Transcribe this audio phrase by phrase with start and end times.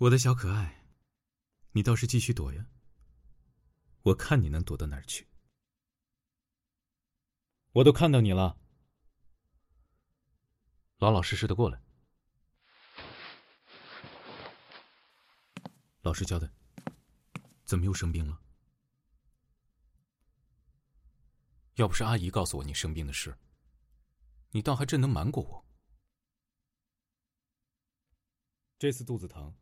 [0.00, 0.84] 我的小可爱，
[1.72, 2.64] 你倒是继续躲呀！
[4.02, 5.26] 我看你能躲到哪儿去？
[7.72, 8.56] 我都看到你了，
[10.98, 11.82] 老老实实的过来。
[16.02, 16.48] 老实交代，
[17.64, 18.40] 怎么又生病了？
[21.74, 23.36] 要不是阿姨告诉我你生病的事，
[24.50, 25.66] 你倒还真能瞒过我。
[28.78, 29.52] 这次肚子疼。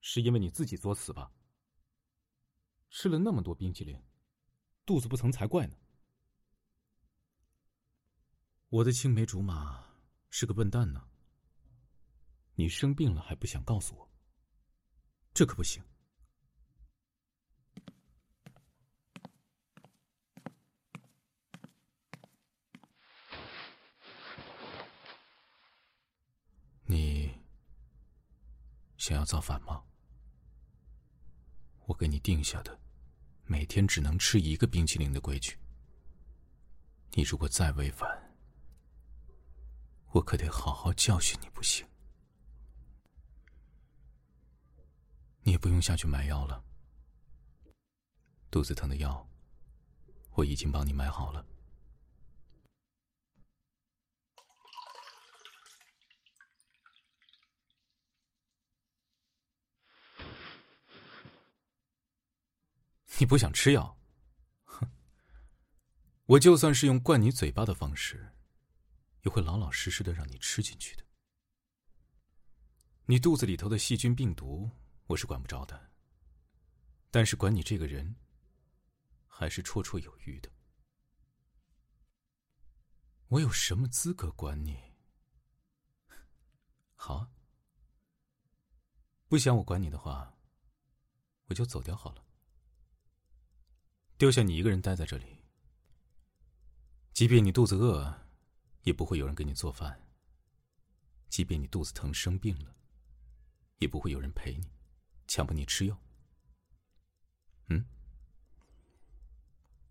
[0.00, 1.30] 是因为你自己作死吧？
[2.90, 4.02] 吃了那么多冰淇淋，
[4.86, 5.76] 肚子不疼才怪呢。
[8.70, 9.84] 我的青梅竹马
[10.30, 11.06] 是个笨蛋呢。
[12.54, 14.10] 你生病了还不想告诉我，
[15.34, 15.82] 这可不行。
[26.84, 27.30] 你
[28.96, 29.84] 想要造反吗？
[31.88, 32.78] 我给你定下的，
[33.46, 35.56] 每天只能吃一个冰淇淋的规矩。
[37.12, 38.06] 你如果再违反，
[40.10, 41.86] 我可得好好教训你，不行。
[45.40, 46.62] 你也不用下去买药了，
[48.50, 49.26] 肚子疼的药，
[50.34, 51.42] 我已经帮你买好了。
[63.18, 63.98] 你不想吃药？
[64.62, 64.88] 哼！
[66.26, 68.32] 我就算是用灌你嘴巴的方式，
[69.22, 71.04] 也会老老实实的让你吃进去的。
[73.06, 74.70] 你肚子里头的细菌病毒，
[75.06, 75.90] 我是管不着的。
[77.10, 78.14] 但是管你这个人，
[79.26, 80.48] 还是绰绰有余的。
[83.28, 84.78] 我有什么资格管你？
[86.94, 87.30] 好啊，
[89.26, 90.38] 不想我管你的话，
[91.46, 92.27] 我就走掉好了。
[94.18, 95.38] 丢下你一个人待在这里，
[97.12, 98.26] 即便你肚子饿，
[98.82, 99.92] 也不会有人给你做饭；
[101.28, 102.74] 即便你肚子疼生病了，
[103.78, 104.66] 也不会有人陪你，
[105.28, 105.96] 强迫你吃药。
[107.68, 107.86] 嗯？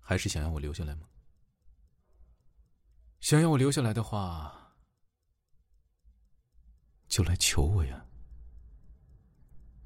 [0.00, 1.08] 还是想要我留下来吗？
[3.20, 4.74] 想要我留下来的话，
[7.06, 8.04] 就来求我呀！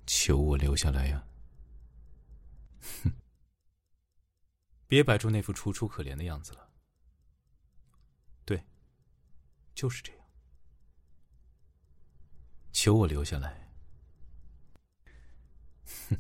[0.07, 1.27] 求我留下来呀！
[2.81, 3.13] 哼！
[4.91, 6.69] 别摆出那副楚楚可怜的样子了。
[8.45, 8.67] 对，
[9.73, 10.27] 就是这样。
[12.73, 13.71] 求我留下来，
[16.09, 16.17] 哼，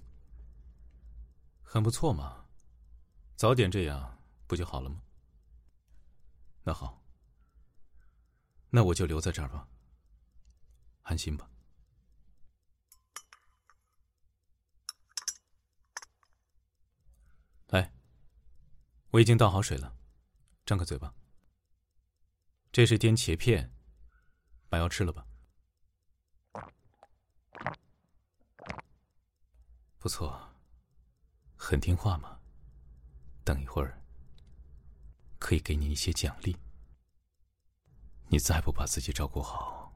[1.64, 2.46] 很不错嘛。
[3.34, 5.02] 早点这样不就好了吗？
[6.62, 7.02] 那好，
[8.68, 9.66] 那我就留在这儿吧。
[11.02, 11.50] 安心吧。
[17.70, 17.92] 来。
[19.10, 19.96] 我已经倒好水了，
[20.64, 21.12] 张开嘴巴。
[22.70, 23.72] 这是颠茄片，
[24.68, 25.26] 把药吃了吧。
[29.98, 30.54] 不错，
[31.56, 32.38] 很听话嘛。
[33.42, 34.00] 等一会儿，
[35.40, 36.56] 可以给你一些奖励。
[38.28, 39.92] 你再不把自己照顾好，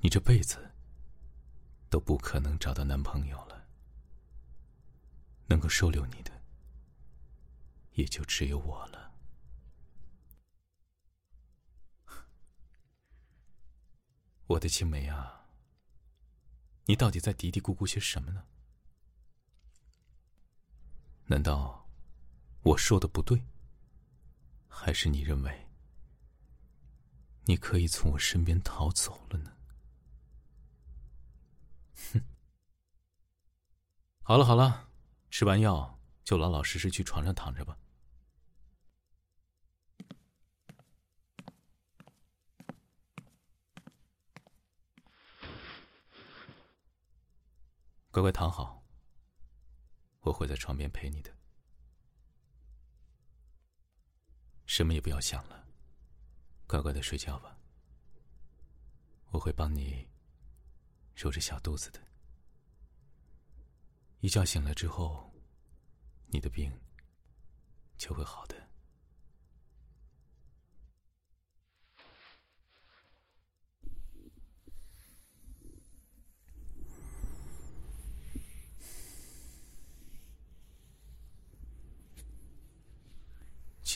[0.00, 0.74] 你这辈子
[1.90, 3.68] 都不可能找到男朋友了。
[5.46, 6.37] 能够收留你的。
[7.98, 9.12] 也就只有我了，
[14.46, 15.48] 我的青梅啊，
[16.84, 18.46] 你到底在嘀嘀咕咕些什么呢？
[21.24, 21.90] 难道
[22.62, 23.42] 我说的不对？
[24.68, 25.66] 还是你认为
[27.46, 29.56] 你可以从我身边逃走了呢？
[32.12, 32.22] 哼！
[34.22, 34.88] 好了好了，
[35.32, 37.76] 吃完药就老老实实去床上躺着吧。
[48.18, 48.84] 乖乖躺好，
[50.22, 51.32] 我会在床边陪你的。
[54.66, 55.64] 什么也不要想了，
[56.66, 57.56] 乖乖的睡觉吧。
[59.30, 60.04] 我会帮你
[61.14, 62.00] 揉着小肚子的。
[64.18, 65.32] 一觉醒来之后，
[66.26, 66.76] 你的病
[67.96, 68.57] 就会好的。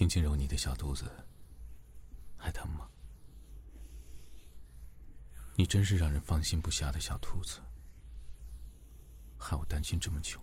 [0.03, 1.09] 轻轻揉你的小肚子，
[2.37, 2.91] 还疼吗？
[5.55, 7.61] 你真是让人放心不下的小兔子。
[9.39, 10.41] 害我担心这么久。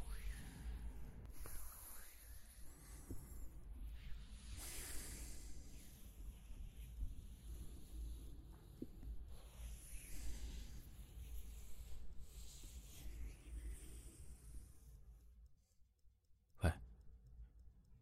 [16.61, 16.71] 喂，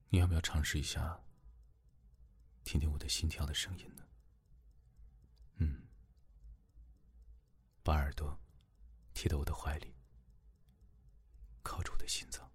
[0.10, 1.20] 你要不要尝试一下，
[2.68, 4.04] 听听我的心跳的声音呢？
[5.60, 5.84] 嗯，
[7.82, 8.38] 把耳朵
[9.14, 9.96] 贴到我的怀里。
[11.64, 12.52] 靠住我的心脏，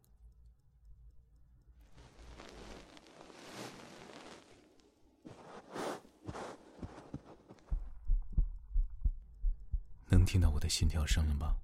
[10.10, 11.56] 能听到我的心跳声了吗？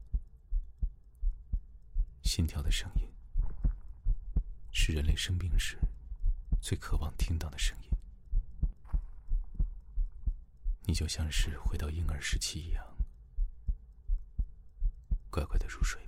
[2.22, 3.06] 心跳的声音
[4.72, 5.78] 是人类生病时
[6.62, 7.87] 最渴望听到的声音。
[10.88, 12.82] 你就像是回到婴儿时期一样，
[15.30, 16.07] 乖乖的入睡。